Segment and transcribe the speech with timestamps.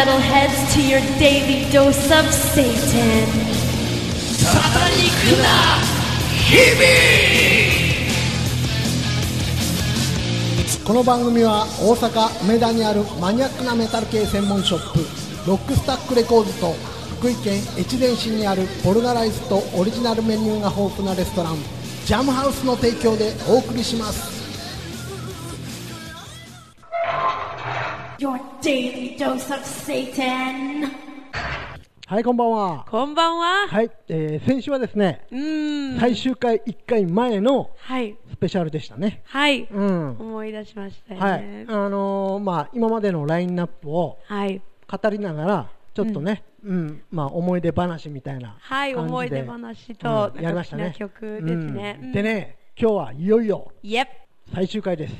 [0.00, 3.28] Metalheads, to your daily dose of Satan.
[4.32, 5.44] サタニックな
[6.48, 15.00] 日々この番組は大阪梅田にあるマニアックなメタル系専門ショップ
[15.46, 16.72] ROCK STAKK RECORDS と
[17.18, 21.56] 福井県越前市にあるボルガライスとオリジナルメニューが豊富なレストラン
[22.06, 24.39] ジャムハウスの提供でお送りします
[28.74, 30.86] daily dose of Satan.
[32.06, 33.66] はいこんばんはこんばんは。
[33.66, 35.98] はい、えー先週はですねうーん。
[35.98, 38.16] 最終回1回前のはい。
[38.30, 39.62] スペシャルでしたねはい。
[39.68, 41.66] うん思い出しましたよはいね。
[41.68, 44.62] あのーまあ今までのラインナップをはい。
[44.88, 48.94] 語りながらちょっとね、うんまあ思い出話みたいなはい。
[48.94, 51.98] 感じで思い出話と、うんやりましたね曲ですね。
[52.00, 52.22] うんで。
[52.22, 54.06] ね今日はいよいよ Yep.
[54.54, 55.14] 最終回です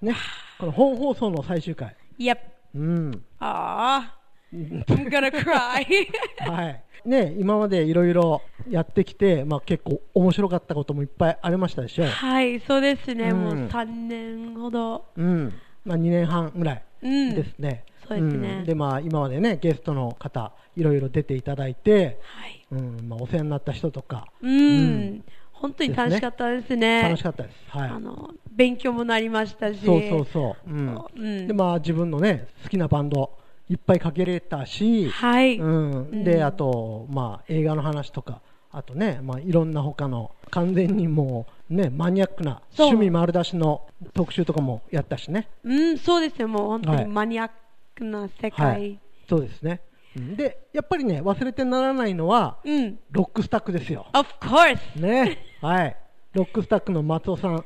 [0.00, 0.16] ね
[0.58, 2.53] この本放送の最終回 Yep.
[2.74, 4.18] うんああ。
[4.52, 5.84] I'm gonna cry.
[6.48, 12.04] はいね今までいろいろやってきて、まあ、結構面白かったこともいっぱいありましたでしょ？
[12.06, 12.60] はい。
[12.60, 13.30] そうですね。
[13.30, 15.06] うんもう3年ほど。
[15.16, 15.52] うん
[15.84, 17.34] まあ、2年半ぐらいうん。
[17.34, 22.66] ですね、そうですねんでまあ今までねゲストの方いろいろ出ていただいて、はい。
[22.70, 25.24] うんまあ、お世話になった人とかうん。
[25.52, 27.02] 本当に楽しかったですね。
[27.02, 29.80] 楽しかったです、はいあの、勉強もなりましたし。
[29.84, 31.04] そうそうそう、うん。
[31.16, 31.46] うん。
[31.46, 33.38] でまあ自分のね好きなバンド
[33.68, 35.58] いっぱいかけれたし、はい。
[35.58, 45.48] うん、であと、まあ、映画の話とかあとね、まあ、いろんな他の完全にもう、ね、マニアックな趣味丸出しの特集とかもやったしね。
[45.64, 46.48] うん、そうですよ。
[46.48, 47.04] もう本当はい。
[47.06, 47.50] にマニアッ
[47.94, 48.98] クな世は界い。
[49.28, 49.80] そうですね、
[50.16, 50.36] うん。
[50.36, 52.98] でやっぱりね忘れてならないのはうん。
[53.10, 54.06] ロックスタックですよ。
[54.12, 55.00] Of course!
[55.00, 55.38] ね。
[55.62, 55.96] はい。
[56.34, 57.64] ロックスタックの松尾さん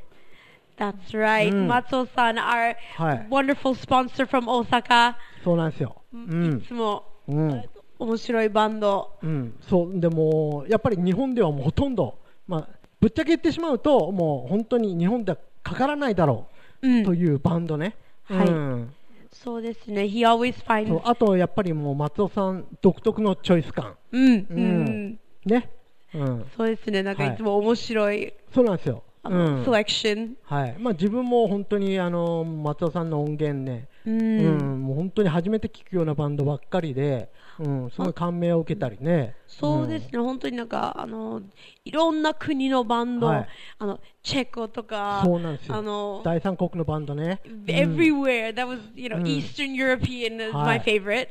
[0.78, 1.52] That's right.
[1.52, 5.14] うん Matsuo-san, our はい wonderful sponsor from Osaka.
[5.42, 7.64] そうなんですよ、うんいつもうん
[7.98, 9.10] 面白いバンド。
[9.22, 12.68] うん、そうでもやっぱり日本ではもうほとんど、まあ、
[13.00, 16.46] ぶっちゃけ言ってしまうともう本当に日本ではかからないだろ
[16.82, 16.88] う。
[16.88, 18.94] うんというバンドね、はいうん
[19.32, 20.02] そうですね。
[20.04, 21.00] He always finds.
[21.04, 24.32] あとやっぱりもう松尾さん独特のチョイス感うん。
[24.32, 25.18] ううんん。
[25.44, 25.70] ね、
[26.14, 27.02] うん、そうですね。
[27.02, 30.36] なんかはいいつも面白い、そうなんですよ、あレクション。
[30.44, 30.76] はい。
[30.78, 34.58] まあ、自分も本当にあの松尾さんの音源ね、ううん。
[34.76, 34.82] ん。
[34.82, 39.34] もう本当に初めて聴くようなバンドばっかりで、うん、すごい感銘を受けたりね。
[39.46, 40.18] そうですね。
[40.18, 41.42] 本当になんか、あの、
[41.84, 43.48] いろんな国のバンド、はい。
[43.78, 45.76] あの、チェコとか、そうなんですよ。
[45.76, 47.64] あの、第三国のバンドね、うん。
[47.66, 48.54] everywhere.
[48.54, 49.24] That was, you know, うん。
[49.24, 50.80] Eastern European is は my い。
[50.80, 51.28] favorite.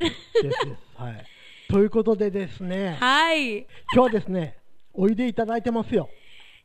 [0.95, 1.25] はい、
[1.69, 2.97] ということでですね。
[2.99, 3.59] はい。
[3.59, 4.57] 今日はですね
[4.93, 6.09] おいでいただいてますよ、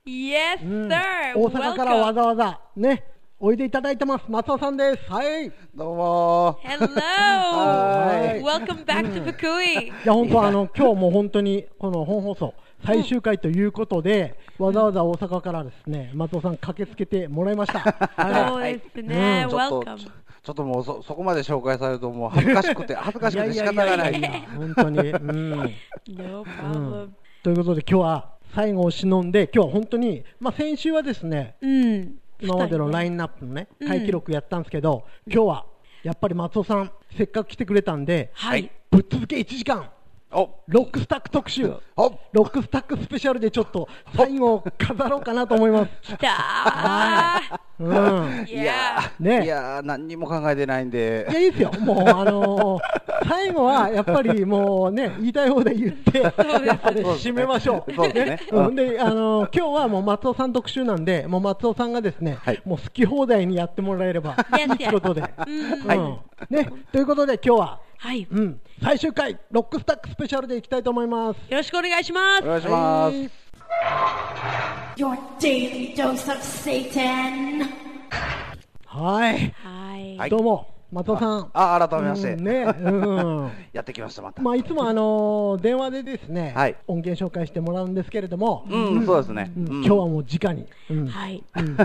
[0.04, 0.98] Yes, うん sir.
[1.36, 3.04] 大阪からわ.ざわざね
[3.38, 6.88] おいでいただいてます松尾さんですはいどうもー Hello.
[6.98, 9.84] はい Welcome back to Fukui.
[9.84, 12.54] いや本当あの今日も本当にこの本放送
[12.84, 17.78] 最終回ということで、わざわざ大阪からですね松尾さん駆けつけてもらいました。
[18.48, 19.46] そうはいですね。
[19.48, 19.98] ちょっと Welcome.
[19.98, 25.50] ちょっともうそそこまで紹介されるともう恥ずかしくて恥ずかしくて仕方がないや本当に、うん。
[26.10, 27.10] No problem.
[27.44, 32.14] ということで今日は最後を忍んで今日は本当にまあ先週はですねうん。
[32.40, 33.14] 今までのライン。
[33.14, 35.66] ンナップのねうん回記録やったんですけど、今日は
[36.02, 38.70] やっぱり松尾さんせっかく来てくれたんではい。
[38.90, 40.01] ぶっ続け1時間お
[40.32, 41.70] ロックスタック特集。
[41.96, 42.10] お。
[42.32, 45.90] ロックスタックスペシャルでちょっと最後を飾ろうかなと思います。
[46.02, 47.90] 来たうん。
[48.44, 48.50] ー。
[48.50, 48.74] いや
[49.20, 49.44] ね。
[49.44, 51.26] いやー何にも考えてないんで。
[51.30, 51.72] いや、いいですよ。
[51.80, 56.42] もう、あのー最後は、やっぱりもうね、言いたい放題言って、やっぱ
[56.90, 57.92] り締めましょう。
[57.94, 58.58] そうですね。
[58.58, 58.74] うん。
[58.74, 62.62] で、あのー今日はもう松尾さん特集なんで、もう松尾さんがですね、はい。
[62.64, 64.34] もう好き放題にやってもらえれば
[64.80, 65.22] いいことで。
[65.86, 65.98] うん。
[65.98, 66.18] うん。
[66.50, 68.26] ね、ということで今日は、はい。
[68.28, 71.36] うん、最終回、ロックスタックスペシャルでいきたいと思います。
[71.48, 72.42] よろしくお願いします。
[72.42, 73.30] お願いします、はい
[74.96, 77.64] Your daily dose of Satan.
[78.86, 80.28] はい。
[80.28, 81.50] どうも、松尾さん。
[81.52, 83.50] あ改めまして、うんね、うん。
[83.72, 91.44] やってきましたまた、まあ、いつもあのー電話でですね、はい音源紹介してもらうんですけれども、うん、そうですね、うんうん今日はもう直に、うんはい。
[91.56, 91.76] うん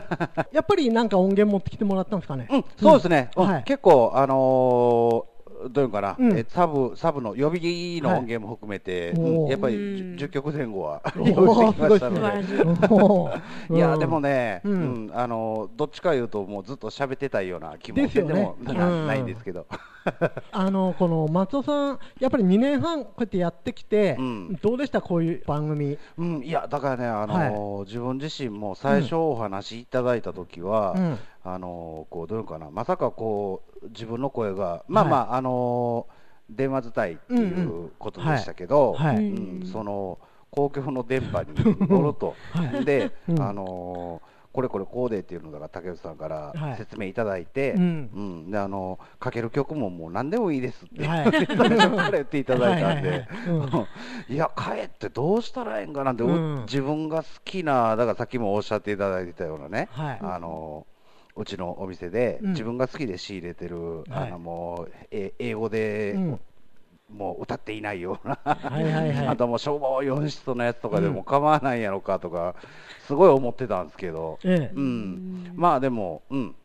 [0.52, 2.48] やっぱりなんか音源持ってきてもらったんですかね。
[2.50, 5.37] うん、そうですね、うんはい結構、あのー
[5.70, 6.38] どういうのかな、うん。
[6.38, 7.60] えサブサブの予備
[8.02, 9.52] の音源も含めて、はい。
[9.52, 10.16] やっぱりうん。
[10.16, 13.76] 10曲前後はお 用意してきましたーので。
[13.76, 13.78] い。
[13.80, 14.00] や、うん。
[14.00, 15.08] でもね、ううん。
[15.08, 18.34] ん、あの、どっちかいうと、もうずっと喋ってたいような気もですよね。
[18.34, 18.78] でもうん。
[18.78, 19.66] なないんですけど。
[20.52, 24.60] あのこの松尾さん、やっぱり2年半こうやってやってきて、うん。
[24.62, 25.98] どうでした、こういう番組？
[26.18, 31.18] うん、いや、だからね、あの自分自身も最初お話いただいた時は、うん。
[31.44, 36.08] あのこう、どういうのかな、まさかこう、自分の声が、まあまあ、あの
[36.50, 38.96] 電話伝いっていうことでしたけど、
[39.72, 40.20] その
[40.52, 41.48] 公共の電波に
[41.88, 42.86] 乗ると、はい。
[42.86, 43.42] で、うん。
[43.42, 46.78] あのーこれこれこうでっていうのが竹内さんからはい。
[46.78, 48.10] 説明いただいて、うん。
[48.12, 48.50] うん。
[48.50, 51.32] であのかける曲ももう何でもいいですって、はい。
[51.32, 53.88] 最初から言っていただいたんで、はいはいは
[54.28, 54.34] い。
[54.34, 56.62] いや、帰ってどうしたらええんかなって、ううん。
[56.62, 60.20] 自分が好きな、だからさっきもおっしゃっていただいてたようなね、はい。
[60.24, 60.88] あの
[61.36, 62.50] うちのお店で、うん。
[62.54, 64.06] 自分が好きで仕入れてる、はい。
[64.10, 66.40] あのもうえ英語で、うん
[67.10, 68.20] もう歌っていないよ。
[68.24, 69.28] うな、はいはいはい。
[69.28, 72.56] あともう消防4室のやつとかでも構わないやろかとか、
[73.06, 74.76] すごい思ってたんですけど、ええ。
[74.76, 76.56] うん、まあでも、うん、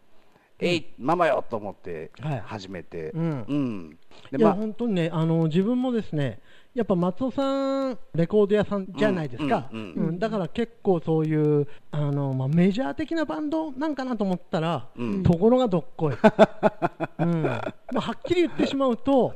[0.58, 2.42] えい、ママよと思ってはい。
[2.44, 3.44] 始めて、うん。
[3.48, 3.90] うん。
[4.30, 4.54] でいやまあ。
[4.54, 6.40] 本当にねあの自分もですね
[6.74, 10.08] やっぱ松尾さんレコード屋さんじゃないですか、ううんんうん。
[10.08, 10.18] うん。
[10.18, 15.22] だから結構そういうあの、まあ、メジャー的なバンドなんかなと思ったら、うん。
[15.22, 17.42] ところがどっこい、うん。
[17.42, 17.62] ま
[17.96, 19.34] あ、はっきり言ってしまうと、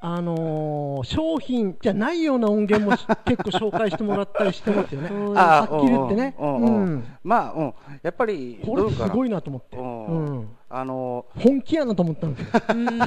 [0.00, 6.34] あのー商品じゃないような音源もし結構紹介してもらったりしてますよね、 はっきり言ってね、
[7.22, 10.06] まあ、うん、やっぱり、これすごいな、なと思って、うん。
[10.06, 12.62] うんあの、本気やなと思ったんですよ。
[12.70, 12.98] うん。
[12.98, 13.06] ま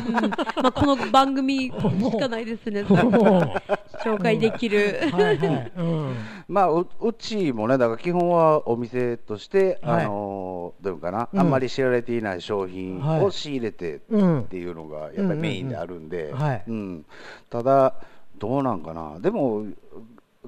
[0.64, 1.72] あ、この番組し
[2.18, 5.00] かないですね、紹介できる。
[5.12, 6.16] はいはい、うん。
[6.48, 10.06] まあ、ううちもね、だから基本はお店として、はい。
[10.06, 11.40] あの、どういうかな、うん。
[11.40, 13.22] あんまり知られていない商品はい。
[13.26, 16.34] を仕入れてうんっていうのが、やっぱりメインであるんで、
[16.66, 17.06] うん。
[17.50, 17.94] ただ、
[18.38, 19.66] どうなんかな、でも、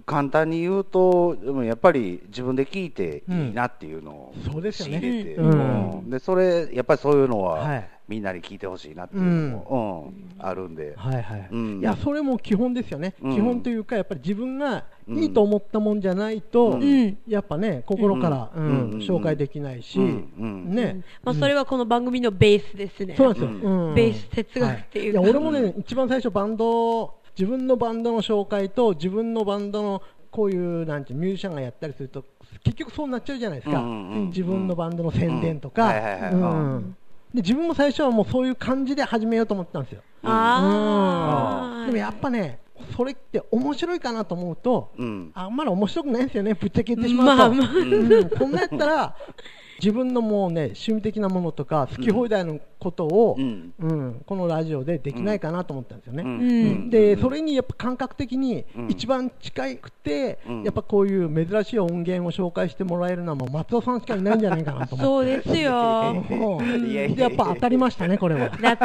[0.06, 5.02] 簡単に言うと、でもやっぱり自分で聞いていいなっていうのをそうですよね。
[5.02, 6.00] 仕入れて、うん。
[6.00, 6.10] うん。
[6.10, 7.90] でそれ、やっぱりそういうのは、はい。
[8.08, 10.46] みんなに聞いてほしいなっていうのも、うん。
[10.46, 11.80] あるんで、はいはい、うん。
[11.80, 13.36] いやそれも基本ですよね、うん。
[13.36, 17.18] 基本というか、やっぱり自分がいいと思ったもんじゃないと、うん。
[17.28, 19.00] やっぱね、心から、ううんんうん。
[19.00, 20.34] 紹介できないし、うん。
[20.40, 20.76] うん。
[20.76, 23.16] ね、まあ、それはこの番組のベースですね。
[23.16, 25.20] そうなんですよ、ベース哲学っていうか。
[25.20, 30.02] はい、や俺もね、一番最初、バンド、自分のバンドの紹介と、自分のバンドの
[30.32, 32.26] こういうなんてミュージシャンがやったりすると、
[32.64, 34.26] 結局そうなっちゃうじゃないですか、うんうんうん。
[34.28, 35.94] 自分のバンドの宣伝とか。
[37.34, 40.02] で自分も最初はもうそういう感じで始めようと思ってたんですよ。
[40.24, 41.86] ああ。
[41.86, 42.60] でもやっぱね、
[42.96, 45.32] それって面白いかなと思うと、うん。
[45.34, 47.36] あんまり面白くないんですよね、ぶっちゃけ言ってしまうと。
[47.36, 47.68] まあまあ。
[47.70, 47.86] う
[48.26, 48.30] ん。
[48.38, 49.16] そんなやったら、
[49.82, 56.24] 自分のもうね、趣味的なものとか、好き放題のことを、ううんんこのラジオでできないかなと思ったんですよね。
[56.24, 56.34] うんう
[56.86, 65.50] んでそれにやっぱ感覚的にうん一番近くて、うんやっぱこういう珍しい音源を紹介してもらえるのはもう松尾さんしかいないんじゃないかなと思そうって。
[65.50, 65.72] ですよ。
[66.30, 68.52] もういやいやいやでやっぱ当たりましたね、これは。
[68.52, 68.78] That's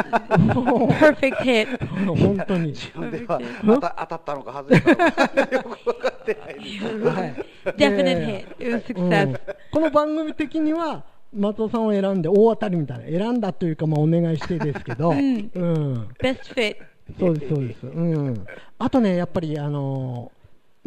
[0.99, 1.85] perfect hit.
[2.05, 2.67] 本当に。
[2.69, 5.11] 自分では当た当たったのか外れたのか
[5.51, 7.33] よく分かってないですはい
[7.77, 8.45] Definite hit.
[8.59, 9.39] It was うん success.
[9.71, 11.03] この番組的には
[11.33, 15.37] 松尾さんを選んで大当たりみたいな選んだというかまあお願いしてですけど、 うん。
[15.37, 16.07] ん。
[16.19, 16.77] Best fit.
[17.19, 18.45] そうですそうです、うん、
[18.77, 20.37] あとねやっぱりあのー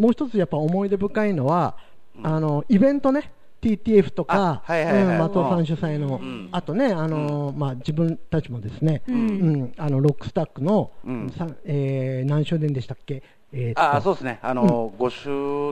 [0.02, 1.76] もう一つやっぱ思い出深いのは、
[2.22, 5.02] あのイベントね TTF とか、あはいはいはい。
[5.02, 6.48] うん松尾さん主催の、ん。
[6.52, 11.30] あとね、あのーまあ、自分たちもですね、ううんんあのロックスタックの、うん。
[11.36, 13.22] さえー何周年でしたっけ、
[13.52, 15.10] えーああそうですね、あの、5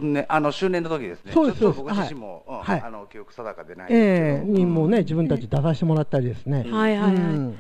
[0.01, 2.81] 周年、あの周年の時ですね、そうですちょっと僕そうです自身も、うんはい。
[2.85, 7.15] あの記憶定かでないえですけど、ーにもね自分たち出させてもらったりですね、はいはいはい。
[7.15, 7.59] うん。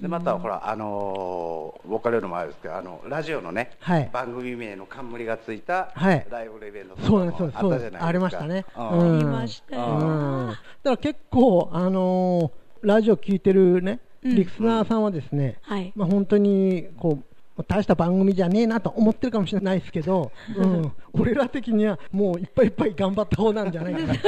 [0.00, 4.10] でまたほら、あのー、ボーカルのもあるんですけど、あのラジオのね、はい。
[4.12, 6.26] 番組名の冠がついたはい。
[6.28, 7.58] ライブイベントとかそうもなんですそうです。
[7.58, 8.06] あったじゃないですか。
[8.08, 8.64] ありましたね。
[8.76, 8.88] うん。
[8.88, 9.16] うん。
[9.16, 9.82] ありましたよ。
[9.84, 10.46] うん。
[10.48, 14.34] だから結構、あのーラジオ聞いてるね、うん。
[14.34, 15.92] リスナーさんはですね、はい。
[15.94, 17.24] まあ、本当にこう
[17.66, 24.26] 大した番組じゃねえなと思ってるかもしれないですけど、うん、俺ら的にはもういっぱいいっぱい頑張った方なんじゃないかなぶっちゃ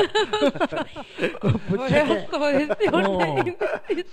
[2.07, 3.57] けそうですよね。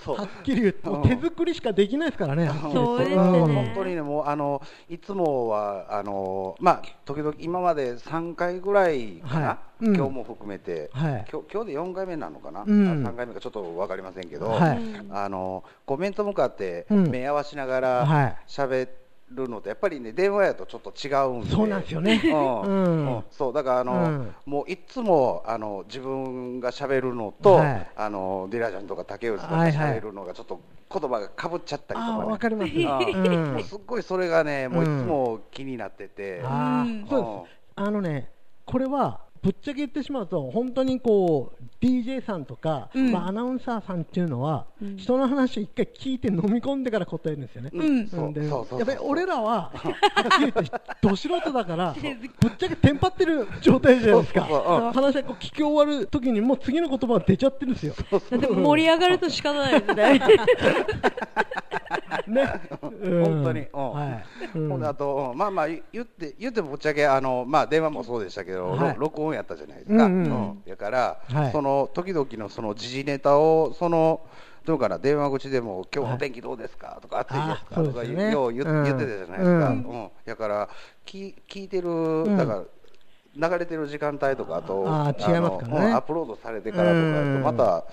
[0.06, 6.82] はっきり言って、うん手作りしかできないですからね、そうですうんね本当にね、もうあのいつもはあの、まあ、
[7.13, 9.86] 時々、今まで3回ぐらいかな、はい。
[9.86, 9.96] うん。
[9.96, 11.25] 今日も含めて、はい。
[11.32, 13.06] 今日今日で4回目なのかな、うん。
[13.06, 14.82] あ3回目かちょっと分かりませんけど、はい。
[15.10, 17.10] あのコメント向かってうん。
[17.10, 18.36] 目合わしながはらい。
[18.48, 18.88] 喋
[19.30, 22.22] るのと、やっぱりね、電話やとちょっと違うんで、そうなんですよね。
[22.24, 22.62] うん。
[22.62, 23.15] うん。
[23.15, 23.24] うん。
[23.32, 24.36] そうだからあの、うん。
[24.46, 27.88] もういつもあの自分が喋るのと、はい。
[27.96, 29.98] あのディラちゃんとか竹内とかはいはい。
[29.98, 30.60] 喋るのがちょっと
[30.91, 32.24] 言葉がかぶっちゃったりとか、ね。
[32.25, 32.71] わかります。
[32.88, 33.63] あうん。
[33.63, 36.86] すっごいそれがね、もういつも気になってて、あ
[37.77, 38.29] のね、
[38.65, 47.71] これはぶっちゃけ言ってしまうと、本当にこう DJ さんとか、うんまあ、アナウンサーさんっていうのは、うん人の話を一回聞いて飲み込んでから答えるんですよね。
[47.74, 50.71] うんうんでそうそうそうやっぱり俺らは、 はっきり言って、
[51.01, 51.95] ど素人だから、
[52.39, 57.95] ぶっちゃけテンパってる状態じゃないですか、そうそうそううん話がこう聞き終わるときに、もう次の言葉が出ちゃってるんですよ。
[58.12, 60.21] だって盛り上がると仕方ないですね。
[62.27, 63.22] ね、うん。
[63.24, 63.91] 本当に、うん。
[63.91, 64.58] はい。
[64.58, 64.70] うん。
[64.70, 68.96] ほんであと、まあまあ言って言ってもぶっちゃけあの、まあ、電話もそうでしたけど、ろはい。
[68.98, 71.51] 録音やったじゃないですか、うんうんだから、はい。
[71.51, 74.22] その時々のその時事ネタをその
[74.65, 77.00] どうかな電話口でも今日の天気どうですか？
[77.01, 78.84] とか暑いですあかとかよねよう言,、うん。
[78.84, 79.77] 言ってたじゃないですか、ううん。
[79.80, 80.70] んだから
[81.06, 82.65] 聞聞いてるだか
[83.39, 85.94] ら、流れてる時間帯とかあとあー違いますからね。
[85.94, 87.86] アップロードされてからとかまた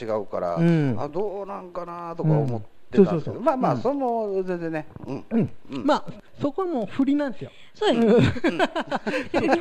[0.00, 0.96] 違うから、うん。
[0.98, 2.62] あどうなんかなとか思っ
[2.94, 3.42] てたんですけど、うんそうそうそう。
[3.42, 3.80] まあまあ、うん。
[3.80, 5.50] それも全然ね、うん。
[5.84, 6.04] まあ
[6.40, 7.50] そこはもう振りなんですよ。
[7.74, 8.42] そうです。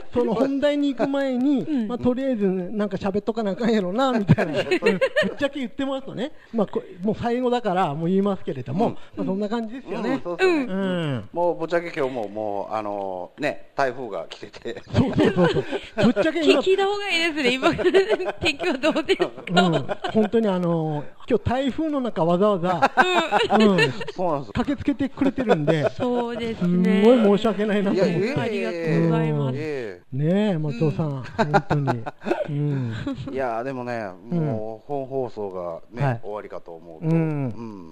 [0.13, 1.87] その本題に行く前に、うん。
[1.87, 4.65] まあ、とりあえずなんか喋っとかなあかんやろなみたいな、うん。
[4.65, 5.01] ぶっ
[5.37, 8.93] ちゃけ言ってますとね、まあ、こもう最後だからもう言いますけれども、うん。
[8.93, 10.03] まあ、そんな感じですようん。
[10.03, 11.23] ね。
[11.31, 14.81] もうぶっちゃけ今日ももうあのね台風が来てて。
[14.91, 15.63] そうそうそうそう。
[16.13, 17.73] ぶっちゃけ今、聞いた方がいいですね、今。
[18.39, 22.91] 天気はどうですか、うん、本当にあの今日台風の中わざわざ、
[23.59, 27.01] うん、そうなんです駆けつけてくれてるんで、そうですね。
[27.03, 28.35] ごい申し訳ないなと思って。
[28.39, 29.55] ありがとうございます。
[29.57, 32.03] えねえ、松尾さん、本当に。
[32.49, 32.93] うん。
[33.31, 36.19] えいやでもねもう本放送がね、はい。
[36.21, 37.13] 終わりかと思うと、うん。
[37.13, 37.17] う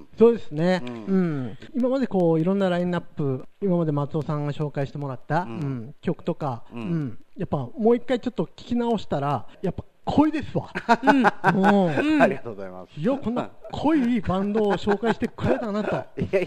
[0.01, 0.07] ん。
[0.17, 1.45] そうですね、ううん。
[1.47, 5.53] ん今までこういろんなラインナップ、今まで松尾さんが紹介してもらった、ううん。
[5.59, 7.17] ん曲とか、ううんん。
[7.37, 10.69] やっぱもう一回ちょっと聞き直したら、やっぱ濃いですわ。
[11.03, 12.21] うん。
[12.21, 12.99] ありがとうございます。
[12.99, 16.39] いや、こんな濃いバンドを紹介してくれたなと、いや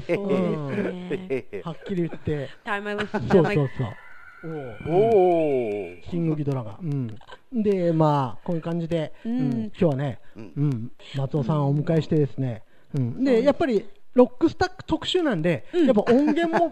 [1.62, 2.50] はっきり言って、
[3.30, 3.96] そうそうそう。
[4.46, 4.96] おうお
[5.92, 5.96] お。
[6.10, 6.78] キングギドラが。
[6.82, 7.16] うん、
[7.52, 9.48] で、まあ、こういう感じで、ううん。
[9.48, 10.68] ん今日はね、ううん。
[10.68, 12.62] ん松尾さんをお迎えしてですね、
[12.94, 16.70] うん、で、やっぱり、ロックスタック特集なんで、やっぱ音源も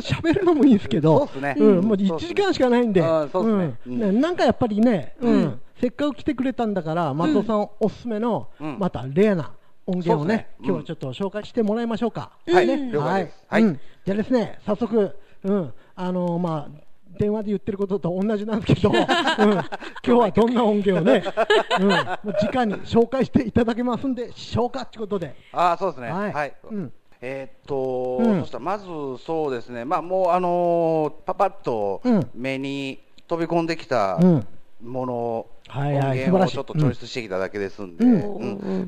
[0.00, 1.54] 喋るのもいいんですけど、そうっすね。
[1.56, 3.78] うん、もう1そうっすね時間しかないんで、あそうっすね。
[3.86, 3.98] うん。
[4.14, 5.32] ねなんかやっぱりね、うん。
[5.32, 8.78] うんせっかく来てくれたんだから、松尾さんおすすめの、うん。
[8.78, 9.52] またレアな
[9.86, 12.32] 音源をね、今日はちょっと紹介してもらいましょうか。
[12.46, 12.66] はい。
[12.68, 13.62] はい。
[13.62, 13.80] うん。
[14.04, 19.62] じゃあですね、早速、うん、あのーまあ、電話で言ってることと同じなんですけど、 うん、今
[20.02, 21.22] 日はどんな音源をね、
[21.80, 25.34] うん、直に紹介していただけますんで、しょうかってことで。
[25.52, 26.10] あそうですね。
[26.10, 26.52] ははいい。
[26.70, 26.92] うん。
[27.20, 28.40] えーっと、うん。
[28.40, 28.86] そしたらまず
[29.24, 32.30] そうですね、まあもうあのーパパッとうん。
[32.34, 34.46] 目に飛び込んできたうん。
[34.82, 38.04] もの、はいはい音源をちょっとチョイスしてきただけですんで、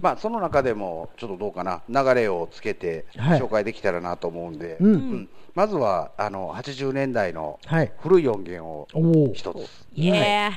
[0.01, 1.83] まあその中でもちょっとどうかな。
[1.89, 3.41] 流れをつけてはい。
[3.41, 5.29] 紹介できたらなと思うんで、うん。
[5.55, 7.93] まずはあの80年代のはい。
[7.99, 8.89] 古い音源を。
[9.35, 9.87] 一つ。
[9.95, 10.51] Yeah.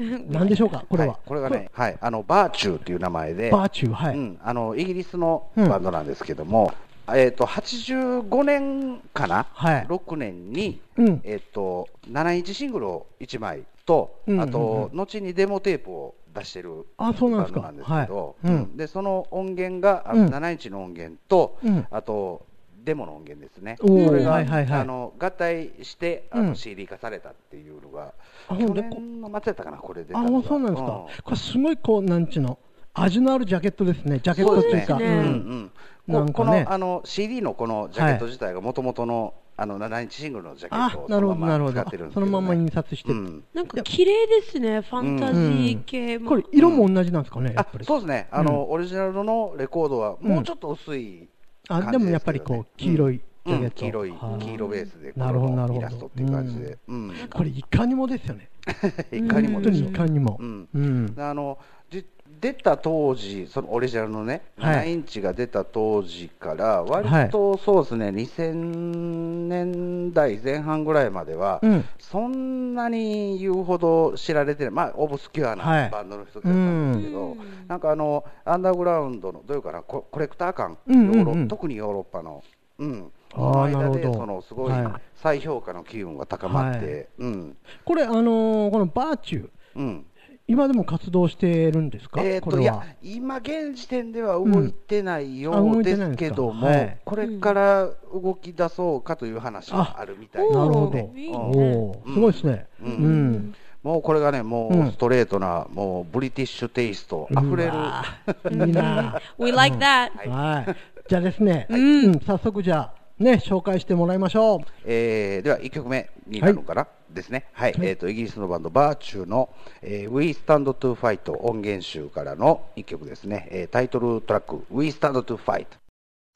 [0.28, 1.14] 何でしょうか、これは。
[1.14, 1.16] い。
[1.26, 4.16] これがね、はい、あのバーチューっていう名前で、バーチュー、はい。
[4.16, 6.72] うん、あのイギリスのバンドなんですけども、
[7.08, 9.86] えっと85年かな、はい。
[9.86, 11.20] 6年に、うん。
[11.24, 14.48] えっと7インチシングルを1枚と、うんうんうん。
[14.48, 17.60] あと後にデモテープを出してるあそうなんですか。
[17.60, 18.36] バンドなんですけど、
[18.76, 20.26] でその音源があうん。
[20.26, 21.86] 7インチの音源と、うん。
[21.90, 22.46] あと
[22.84, 24.80] デモの音源ですね、おーこれが、はいはいはい。
[24.80, 26.56] あの合体してあのうん。
[26.56, 28.14] CD 化されたっていうのが、
[28.48, 30.14] あほんで去年の末やったかな、これで。
[30.14, 31.06] あ、そうなんですか。
[31.24, 32.58] これすごいこう、なんちゅうの、
[32.94, 34.20] 味のあるジャケットですね。
[34.22, 34.96] ジャケットっていうか。
[34.96, 35.06] そうね。
[35.06, 35.70] うんうん
[36.18, 36.64] うんなんかね。
[36.64, 41.74] ここのあの CD のこのジャケット自体がもともとのあの7インチシングルのジャケットを、あなるほど、そのままなるほど。
[41.74, 42.14] 使ってるんです。
[42.14, 42.32] そけどね。
[42.32, 43.08] のまま印刷して。
[43.10, 43.14] る。
[43.14, 43.44] うん。
[43.52, 46.30] なんか綺麗ですね、ファンタジー系も。
[46.30, 47.84] これ、色も同じなんですかね、やあっぱり。
[47.84, 51.28] そうですね、あの、オリジナルのレコードはもうちょっと薄い
[51.68, 53.64] 感じあ、でもやっぱりこう、黄色いジャケット。
[53.64, 54.38] うん黄色いはあ。
[54.38, 55.80] 黄色ベースでなるほどなるほど。
[55.80, 57.12] イラストっていう感じで、うん。
[57.30, 58.48] これ、いかにもですよね。
[59.12, 60.38] いかにも本当にいかにも。
[60.40, 60.68] うん。
[60.74, 61.14] うん。
[61.18, 61.58] あの
[61.90, 62.06] じ
[62.40, 64.88] 出た当時、そのオリジナルのね、はい。
[64.88, 71.84] 7インチが出た当時から、割とそうですね、2000年代前半ぐらいまでは、うん。
[71.98, 75.90] そんなに言うほど知られてない、まあ、オブスキュアはない。
[75.90, 77.38] バンドの一つだったんですけど、うん。
[77.68, 82.42] なんかあの、アンダーグラウンドの、どういうかな、ココレクター感、うんう特にヨーロッパの、
[82.78, 85.02] うん、の間で、そのすごいはい。
[85.16, 87.06] 再評価の機運が高まって、はい。
[87.18, 90.06] うん、これ、あのーこのバーチュー、うん。
[90.50, 92.20] 今でも活動してるんですか？
[92.22, 92.94] えーといやこれは。
[93.02, 100.78] 今現時点では動いてないようですけども、はいこれから動き出そうかという話があるみたいなるほど。
[100.80, 102.66] おーすごいですね。
[102.82, 103.32] ううん。
[103.32, 103.54] ん。
[103.84, 104.86] もうこれがね、もうん。
[104.88, 108.66] うストレートな、もうブリティッシュテイストあふれる、うわー。
[108.66, 110.10] いいな We like that.
[110.28, 110.76] はい。
[111.08, 112.18] じゃあですね、はいうん。
[112.20, 114.60] 早速じゃあ、ね、紹介してもらいましょう。
[114.84, 119.50] えーでは1曲目になるのかな、ですね、はいえー、とイギリスのバンド、バーチューの、
[119.82, 125.66] えー We Stand to Fight 音源集からの1曲ですね、えータイトルトラック、We Stand to Fight。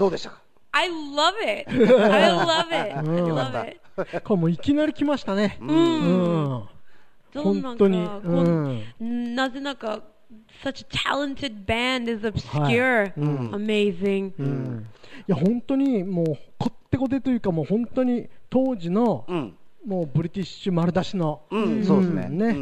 [0.01, 0.41] どうでしたか？
[0.73, 1.69] I love it.
[1.69, 2.75] I love it.
[2.75, 4.21] I うん love it.
[4.23, 5.59] これもういきなり来ましたね。
[5.61, 5.65] う。
[5.67, 6.69] うんん。
[7.35, 10.01] どんなんか本当になぜなんか
[10.65, 14.33] such a talented band is obscure, うん amazing.
[14.39, 14.87] うん
[15.21, 22.29] いや本当にもうこってこてというかもう本当に当時のうん、もうブリティッシュ丸出しの、うん、そうですね。
[22.29, 22.47] ね。
[22.49, 22.57] うんう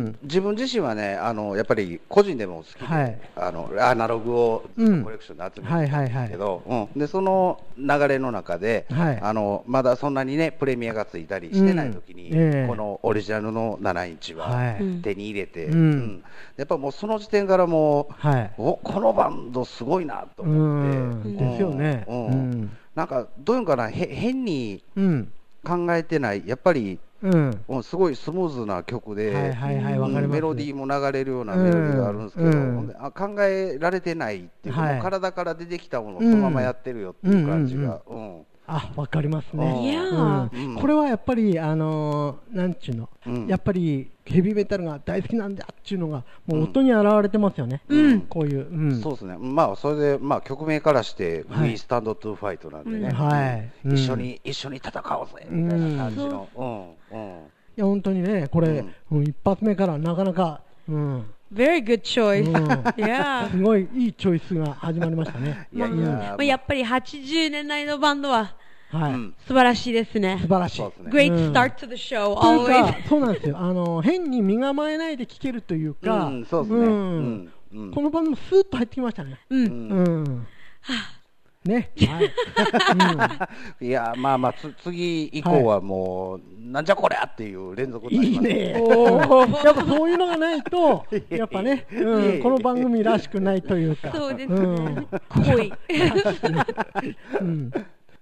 [0.00, 0.18] ん。
[0.22, 3.18] 自分自身はね、あのやっぱり個人でも好きで、はい。
[3.34, 6.08] あのアナログをコレクションで集めてはいはいはい。
[6.08, 7.00] るんですけど、うん。
[7.00, 9.20] でその流れの中で、はい。
[9.22, 12.38] あのまだそんなにねプレミアがついたりしてない時に、うん。
[12.38, 12.66] ええ。
[12.68, 15.00] このオリジナルの7インチははい。
[15.02, 16.22] 手に入れて、うん。
[16.58, 18.52] やっぱもうその時点からもう、はい。
[18.58, 21.36] おこのバンドすごいなとう思って、ん。
[21.38, 22.04] ですよね。
[22.06, 22.26] うん。
[22.26, 22.70] うん。
[22.94, 25.32] なんかどういうんかなへ変にうん
[25.64, 26.42] 考えてない。
[26.46, 27.64] やっぱりうん。
[27.66, 30.36] もうすごいスムーズな曲で、はいはいはいわかります。
[30.36, 32.94] メロディーも流れるようなメロディーがあるんですけど、うん。
[32.98, 34.94] あ考えられてないっていうか、はい。
[34.94, 39.60] もう体から出てきたものをそのままやってるよっていう感じが、うんあわかりますうん。
[39.60, 40.80] ね。
[40.80, 43.46] これはやっぱりあのーなんちゅうの、うん。
[43.46, 47.82] やっぱりヘビーメタルが大好きなんだっていうのがもう音に現れてますよね。
[47.88, 48.20] うん。
[48.22, 51.70] こういう、うん、そうですね、まあ、それで、まあ、曲名からして、はい。
[51.70, 53.14] We Stand to Fight なんでね、うん。
[53.14, 53.70] はい。
[53.84, 53.94] うん。
[53.94, 57.18] 一緒に、一緒に戦おうぜみたいな感じの、うん。
[57.18, 57.40] うん。
[57.76, 59.18] いや本当にねこれ、うん。
[59.18, 62.46] うん一発目からなかなか、うん、Very good choice.
[62.46, 62.54] う ん
[62.96, 63.50] yeah.
[63.50, 65.68] すごいいいチョイスが始まりましたね。
[65.72, 68.54] いやいや、まあ、やっぱり80年代のバンドは
[68.90, 70.48] はい、うん素晴らしいですね素。
[70.48, 70.76] 晴らしい。
[70.76, 73.08] そうですね Great うん start to the show, always.
[73.08, 79.38] そうなんですよあの変に身構えないで聴けるというか、うんそうですねんうんうんこのバンドもスーッと入ってきましたね。
[79.50, 79.66] うん。
[79.66, 80.46] うん
[81.64, 82.20] ね、は
[83.80, 88.48] い、いや、まあまあ、つ次以降はもう、なんじゃこりゃっていう連続になります。
[88.48, 88.50] い。
[88.50, 88.70] いね。
[89.64, 94.12] やっぱそういうのがないと、 やっぱね、うん、この番組らしくないというか。
[94.12, 94.52] そうです。
[94.52, 94.94] うん。
[94.94, 95.06] ね。
[95.28, 95.72] 濃い。
[97.40, 97.70] うん、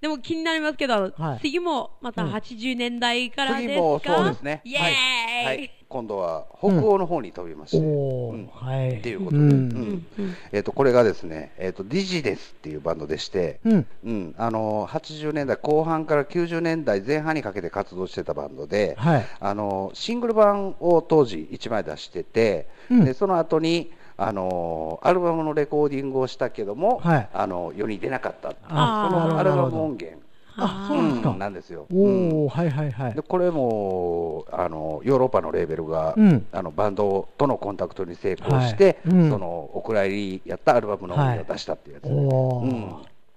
[0.00, 1.40] でも気になりますけど、はい。
[1.40, 4.60] 次もまた80年代からですか、次もそうですね。
[4.64, 8.46] イエーイ、今度は北欧の方に飛びまして、うん。
[8.46, 8.96] はい。
[8.96, 9.50] っていうことで、うん。
[9.50, 10.06] うん。
[10.50, 19.26] えっとこれがですね、えっとディジデスっていうバンドでして、うん、うん、あの80年代後半から90年代前半にかけて活動してたバンドで、はい。
[19.38, 23.04] あのシングル版を当時1枚出してて、うん。
[23.04, 27.28] でその後にあのアルバムのレコーディングをしたけども、はい。
[27.34, 30.22] あの世に出なかったあそのアルバム音源
[30.56, 31.30] あ、そうなんですか。
[31.30, 31.86] うんなんですよ。
[31.92, 32.44] おうん。
[32.44, 33.14] お、はいはいはい。
[33.14, 33.22] で。
[33.22, 36.46] これもあのヨーロッパのレーベルが、うん。
[36.52, 39.14] あのバンドとのコンタクトに成功して、はい。
[39.16, 39.30] うん。
[39.30, 42.08] そのお蔵入りやったアルバムの音源を出したっていうやつ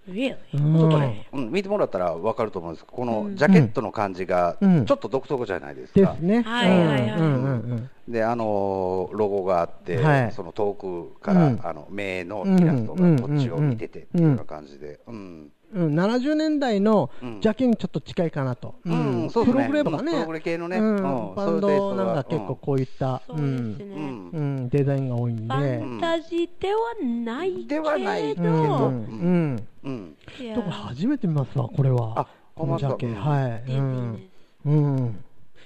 [0.07, 2.85] うん、ちょっとね、うん、見てもらったら分かると思うんです。
[2.85, 4.79] けどこのジャケットの感じがちうん。
[4.81, 5.99] ょっと独特じゃないですか。
[5.99, 6.41] ですね。
[6.43, 7.19] はいはいはい。
[7.19, 8.11] うんうんうん。
[8.11, 10.31] であのロゴがあって、はい。
[10.31, 11.59] その遠くから、うん。
[11.63, 17.41] あの目のイラストがこっちを見ててっていうような感じで、うんうんうん、70年代のうん。
[17.41, 18.75] ジャケにちょっと近いかなと。
[18.85, 19.29] うん。
[19.29, 19.67] そうですね。
[19.67, 20.11] プログレとかね。
[20.11, 20.79] プログレ系のね。
[20.79, 23.41] バンドなんか結構こういった、そうん。
[23.41, 25.53] うん、デザインが多いんで。
[25.53, 28.35] ファンタジーではないけど、ではない。
[28.35, 28.57] けどうん、う
[28.89, 29.67] ん。
[29.83, 30.55] うん、いや。
[30.55, 32.21] だから初めて見ますわ、これは。
[32.21, 33.07] あこのジャケ。
[33.13, 33.71] はい。
[33.71, 34.13] うん。
[34.13, 34.29] ね。
[34.65, 35.23] うん。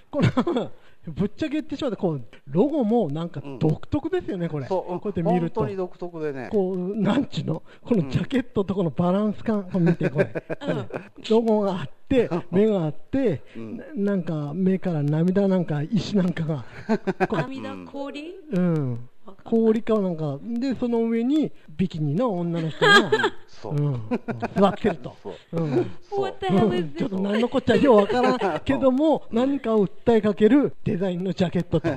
[0.10, 0.72] この
[1.08, 4.68] ぶっちゃけ言ってしまって、こう、ロゴもなんか独特ですよね、これ。
[4.68, 5.62] そう、こうやって見ると。
[5.62, 5.72] 本当。
[5.72, 10.34] に独特でね、こう、なんちゅうの、このジャケットとこのバランス感、これ見て、これ。
[11.30, 13.42] ロゴがあって、 目があって、
[13.96, 16.66] ななんか目から涙なんか石なんかが、
[17.32, 18.36] 涙氷？
[18.52, 19.10] うん、
[19.43, 23.12] 氷かなんか、で、その上にビキニの女の人が、
[23.47, 24.10] そう、ん、
[24.56, 25.15] 座ってると。
[25.21, 31.89] ちょっと何のこっちゃようわからんけども、何かを訴えかけるデザインのジャケットと。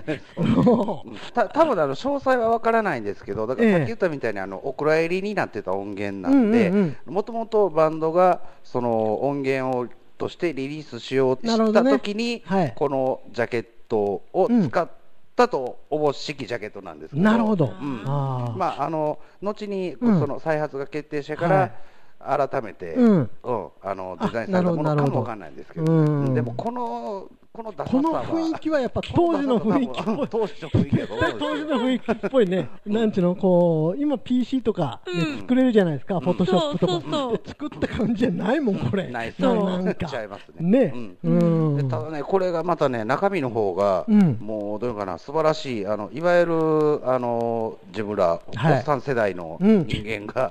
[1.35, 15.02] た多分あの詳細は分からないんですけど、だからさっき言ったみたいにあのお蔵入りになってた音源なんで、もともとバンドがその音源をとしてリリースしようとしたなるほどね時に、はいこのジャケットを使って
[15.37, 17.66] たとおぼしきジャケットなんですけど、なるほど。
[17.66, 18.03] うん。
[18.07, 18.57] あー。
[18.57, 20.21] まああの後にうん。
[20.21, 23.31] その再発が決定してから、改めて、うん。
[23.42, 26.35] うんあのデザインされたものかもわかんないんですけど、うん。
[26.35, 30.01] でもこのこのこのは雰囲気はやっぱ当時の雰囲気。
[30.01, 30.29] っぽい。
[30.31, 30.97] 当時の雰囲気
[31.38, 36.93] 当時の雰囲気っぽいね、なんちゅうの、こう、今 PC とかで作れるじゃないですか、フォトショップとか。
[36.95, 37.37] そうそうそう。
[37.37, 39.07] で作った感じじゃないもん、これ。
[39.09, 39.43] ないです。
[39.43, 40.23] なんか。
[40.23, 40.91] 違いますね。
[40.91, 41.17] ね。
[41.23, 41.77] うん。
[41.77, 44.38] でただね、これがまたね、中身の方が、うん。
[44.41, 46.55] もうどういうのかな、素晴らしい、あのいわゆる
[47.05, 48.79] あの自分ら、はい。
[48.79, 49.87] おっさん世代のうん。
[49.87, 50.51] 人間が、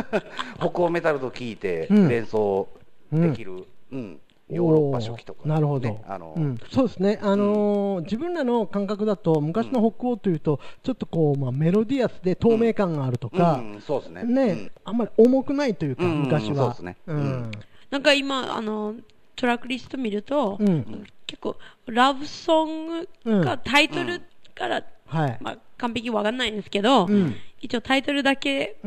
[0.58, 2.08] 北欧メタルと聞いてうん。
[2.08, 2.66] 連想
[3.12, 4.18] できる、うん
[4.50, 14.24] ヨーロッパ初期とか、おーなるほど、ねあのうん、そうですね、あのー自分らの感覚だと昔の北欧というと、ちょっとこう、まあ、メロディアスで透明感があるとか、うんそうですね。
[14.24, 16.96] ねあんまり重くないというか、うん昔は、そうですね。
[17.06, 17.20] ううん。
[17.20, 17.50] ん
[17.90, 18.94] なんか今、あの、
[19.36, 21.06] トラックリスト見ると、うん。
[21.26, 21.56] 結構、
[21.86, 23.08] ラブソング
[23.44, 24.22] がタイトル
[24.54, 27.34] から、はい、まあ、完璧わかんないんですけど、うん。
[27.60, 28.78] 一応タイトルだけ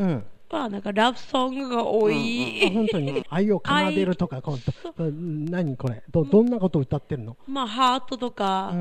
[0.52, 2.68] うん、は、なんかラブソングが多い。
[2.68, 3.24] あ本当に。
[3.30, 4.58] 愛を奏でるとか、 こ
[4.98, 6.04] う何これ？
[6.10, 8.72] ど、どんなことを歌ってるの、まあ、ハートとか、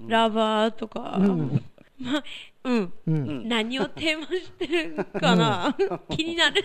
[0.00, 0.08] うん。
[0.08, 1.62] ラバーとか、うん。
[2.00, 2.24] まあ、
[2.64, 2.92] うん。
[3.06, 3.48] うん。
[3.48, 5.76] 何をテーマしてるかな、
[6.08, 6.64] 気になる。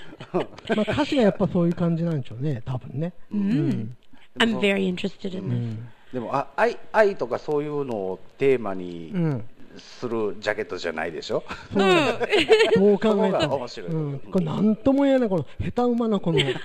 [0.75, 3.13] まあ、歌詞がやっぱそういう感じなんでしょうね、多分ね。
[3.32, 3.97] うん、
[4.39, 5.95] I'm very interested in this.
[6.13, 9.45] でもあ愛愛とかそういうのをテーマにうん
[9.78, 15.30] するジャケットじゃないでしょ、どう考えてそこがも面白いうん、これなんとも言えない。
[15.30, 16.56] この下手馬のこのね。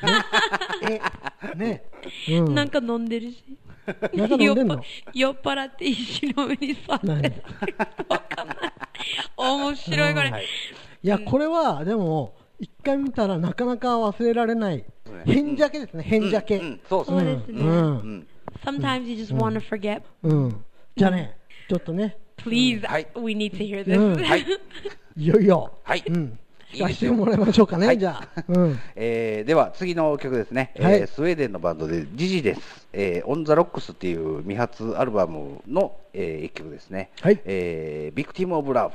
[0.88, 1.84] えね、
[2.28, 3.44] うん、なんか飲んでるし。
[4.14, 4.82] なんか飲んでんの？
[5.14, 7.06] 酔っ払って石の上に座って。
[7.08, 7.22] 何？
[7.22, 7.32] る。
[8.08, 8.56] わかんない。
[9.36, 10.30] 面白いこれ。
[10.30, 10.44] はい。
[11.02, 14.84] いやこれはでも一回見たらなかなか忘れられない。
[15.24, 16.58] 変ジャケですね変ジャケ。
[16.58, 16.66] うん。
[16.66, 17.42] うんそうですね。
[17.48, 17.66] うん。
[17.66, 18.26] うん。
[18.64, 20.02] Sometimes you just want to forget.
[20.22, 20.64] うん。
[20.94, 24.24] じゃあねちょっとね Please, はい we need to hear うん this.
[24.24, 24.44] はい
[25.16, 26.38] いよいよはいうん
[26.72, 31.00] 聞かせてもらいましょうかね、はいじゃあうんえーでは次の曲ですね、はい。
[31.00, 37.40] えースウェーデンのバンドでジジです、えー、 On the Rocks っていう未発アルバムの、えー、一曲ですね、はい。
[37.44, 38.94] えー、 Victim of Love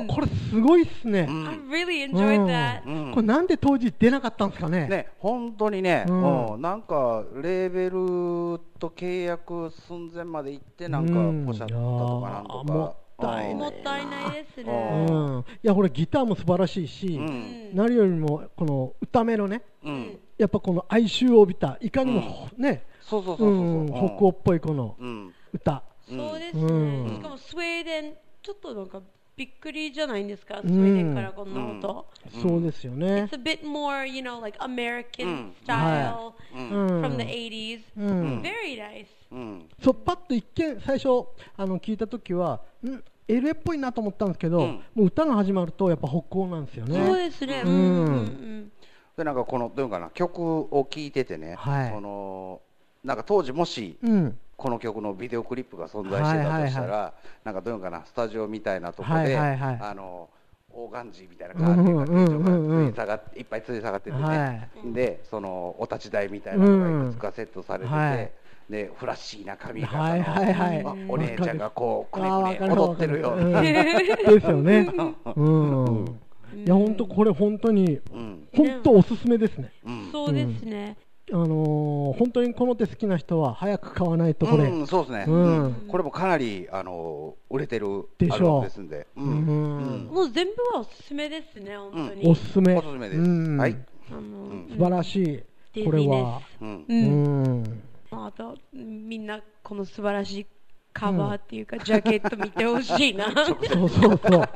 [0.00, 1.26] いいでしょう、これすごいっすね、I
[1.58, 2.86] really enjoyed that.
[2.86, 3.12] うん。
[3.12, 4.88] これなんで当時出なかったんですかね？
[4.88, 6.52] ね、本当にね、うん。
[6.54, 6.62] うん。
[6.62, 11.46] なんかレーベルと契約寸前まで行って、なんかうん。
[11.46, 13.54] ポシャったとかなんとか、もったいない。
[13.54, 15.06] もったいないですうね。
[15.10, 17.70] ん、いやこれギターも素晴らしいし、うん。
[17.74, 19.62] 何よりもこの歌メロね。
[19.84, 23.84] うん、やっぱこの哀愁を帯びたいかにも、ねそうそうそうそう、う。
[23.84, 27.04] ん、北欧っぽいこのうん、歌、そうですうん。
[27.04, 27.14] ね。
[27.16, 29.02] しかもスウェーデン、ちょっとなんか
[29.36, 32.06] びっくりじゃないんですか、スウェーデンからこんな音。
[32.40, 33.34] そうですよね It's。
[33.34, 37.80] a bit more, you know, like American うん style うん from the 80s.
[37.96, 39.06] うん、Very nice.
[39.32, 39.68] うん。
[39.82, 41.08] そうパッと一見最初
[41.56, 47.04] あの聞いた時はん？LA っぽいなと思ったんですけど、うんもう歌が始まるとやっぱ北欧なんですよね。
[47.04, 47.62] そうですね。
[47.64, 48.72] ううんんうん
[49.16, 52.60] で、なんかこの、どういうのかな、曲を聴いててね、はいその、
[53.04, 59.78] なんか当時もし、うん、この曲のビデオクリップが存在してたとしたら、はいなんかどういうのかな、スタジオみたいなとこで、はいはいはい。
[59.80, 60.30] あの、
[60.70, 64.92] オーガンジーみたいなカーテンが天井から吊り下がって、いっぱい吊り下がっててね、はい。
[64.92, 68.32] で、その、お立ち台みたいなのがいくつかセットされてて、はい。
[68.70, 70.82] で、フラッシーな髪型の、はいはいはい。
[70.84, 73.60] あお姉ちゃんがこう、くねくね踊ってるような。
[73.60, 73.64] うん。
[73.64, 74.88] ですよね。
[75.36, 76.20] うん。
[76.56, 78.48] いや本当これ本当にうん。
[78.54, 79.72] 本当おすすめですね。
[79.84, 80.08] うん。
[80.12, 80.96] そうですね。
[81.34, 84.66] あのー本当にこの手好きな人は早く買わないとこれ。
[84.66, 92.28] うん、そうですね、うんこれもかなりあの売れてるでしょうですんで、ううんうんもう全部はおすすめですね、本当に。
[92.28, 92.76] おすすめ。
[92.76, 93.76] おすすめです、うんはい、
[94.12, 95.44] あの素晴らし
[95.74, 95.84] い。
[95.84, 96.40] これは。
[96.60, 96.84] うんう。
[96.88, 97.82] うんん。
[98.12, 100.46] あと、みんなこの素晴らしい
[100.92, 103.26] カバーっていうか、ジャケット見てほしいな。
[103.34, 104.48] そうそうそう。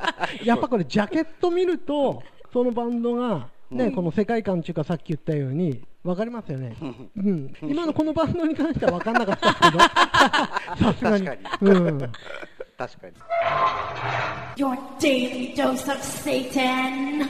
[0.45, 6.75] やっぱこれジャケット見ると、そのバンドが、ね、この世界観っていうかさっき言ったように、わかりますよね？
[7.17, 7.55] うん。
[7.63, 9.79] 今のこのバンドに関してはわかんなかったですけど、
[10.93, 11.27] さすがに。
[11.27, 11.99] 確かうん。
[12.79, 13.13] 確かに
[14.57, 17.27] Your daily dose of Satan.